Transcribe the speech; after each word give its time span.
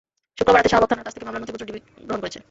শুক্রবার 0.37 0.59
রাতে 0.59 0.71
শাহবাগ 0.71 0.89
থানার 0.91 1.05
কাছ 1.05 1.13
থেকে 1.15 1.25
মামলার 1.27 1.41
নথিপত্র 1.41 1.65
ডিবি 1.67 1.79
গ্রহণ 2.07 2.19
করেছে। 2.21 2.39